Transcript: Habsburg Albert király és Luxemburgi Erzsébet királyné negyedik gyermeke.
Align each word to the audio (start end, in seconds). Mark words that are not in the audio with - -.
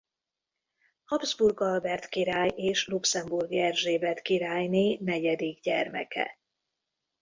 Habsburg 1.05 1.61
Albert 1.61 2.07
király 2.07 2.49
és 2.55 2.87
Luxemburgi 2.87 3.59
Erzsébet 3.59 4.21
királyné 4.21 4.97
negyedik 5.01 5.61
gyermeke. 5.61 6.39